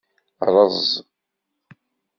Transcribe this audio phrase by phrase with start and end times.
[0.47, 0.87] Rreẓ.